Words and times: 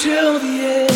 till 0.00 0.38
the 0.38 0.46
end. 0.46 0.89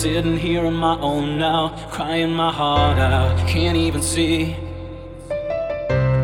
Sitting 0.00 0.38
here 0.38 0.64
on 0.64 0.76
my 0.76 0.98
own 1.00 1.38
now, 1.38 1.76
crying 1.90 2.32
my 2.32 2.50
heart 2.50 2.98
out. 2.98 3.36
Can't 3.46 3.76
even 3.76 4.00
see. 4.00 4.56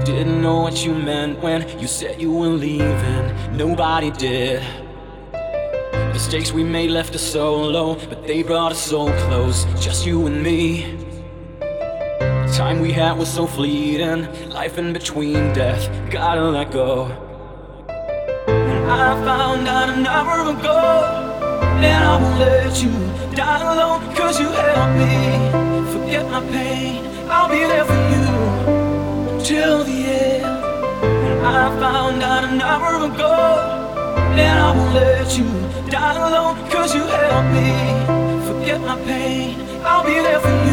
Didn't 0.06 0.40
know 0.40 0.62
what 0.62 0.82
you 0.82 0.94
meant 0.94 1.40
when 1.40 1.78
you 1.78 1.86
said 1.86 2.18
you 2.18 2.32
were 2.32 2.48
leaving. 2.48 3.54
Nobody 3.54 4.10
did. 4.12 4.62
Mistakes 6.14 6.52
we 6.52 6.64
made 6.64 6.88
left 6.88 7.14
us 7.14 7.20
so 7.20 7.54
low, 7.54 7.96
but 7.96 8.26
they 8.26 8.42
brought 8.42 8.72
us 8.72 8.80
so 8.80 9.12
close. 9.26 9.66
Just 9.78 10.06
you 10.06 10.26
and 10.26 10.42
me. 10.42 10.96
The 11.58 12.54
time 12.56 12.80
we 12.80 12.92
had 12.92 13.18
was 13.18 13.30
so 13.30 13.46
fleeting. 13.46 14.26
Life 14.48 14.78
in 14.78 14.94
between 14.94 15.52
death, 15.52 15.86
gotta 16.10 16.44
let 16.44 16.72
go. 16.72 17.08
And 18.48 18.90
I 18.90 19.22
found 19.22 19.68
out 19.68 19.90
an 19.90 20.06
hour 20.06 20.50
ago. 20.58 21.26
And 21.84 22.04
I 22.04 22.22
won't 22.22 22.38
let 22.38 22.82
you 22.82 23.25
die 23.36 23.60
alone, 23.60 24.14
cause 24.16 24.40
you 24.40 24.48
helped 24.48 24.96
me 24.96 25.14
forget 25.92 26.24
my 26.26 26.40
pain. 26.50 27.04
I'll 27.28 27.50
be 27.50 27.60
there 27.72 27.84
for 27.84 28.02
you 28.12 29.44
till 29.44 29.84
the 29.84 29.98
end. 30.24 30.44
And 31.04 31.46
I 31.46 31.68
found 31.78 32.22
out 32.22 32.44
an 32.44 32.60
hour 32.62 33.04
ago. 33.04 33.34
And 34.40 34.58
I 34.58 34.76
won't 34.76 34.94
let 34.94 35.38
you 35.38 35.48
die 35.90 36.16
alone, 36.28 36.56
cause 36.70 36.94
you 36.94 37.02
helped 37.02 37.50
me 37.58 37.70
forget 38.48 38.80
my 38.80 38.96
pain. 39.04 39.60
I'll 39.84 40.04
be 40.04 40.14
there 40.14 40.40
for 40.40 40.56
you 40.64 40.65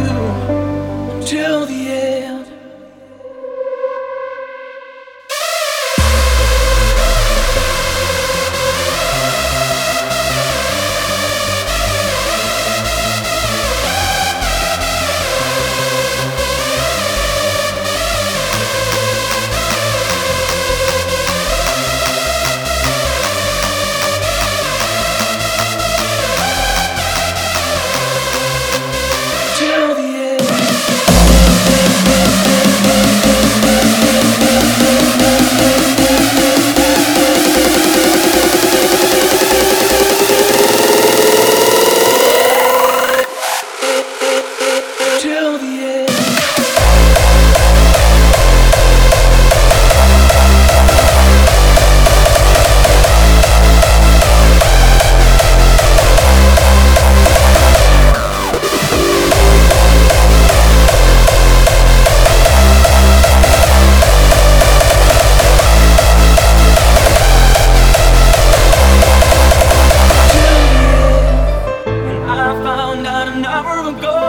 an 73.33 73.45
hour 73.45 73.89
ago. 73.89 74.19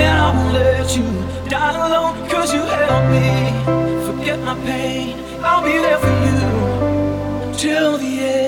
And 0.00 0.18
I 0.18 0.34
won't 0.34 0.52
let 0.54 0.96
you 0.96 1.08
die 1.50 1.74
alone, 1.86 2.28
cause 2.30 2.54
you 2.54 2.62
helped 2.62 3.10
me 3.16 3.28
forget 4.06 4.38
my 4.40 4.54
pain. 4.64 5.18
I'll 5.42 5.62
be 5.62 5.76
there 5.86 5.98
for 5.98 6.16
you 6.26 7.52
till 7.56 7.98
the 7.98 8.12
end. 8.20 8.47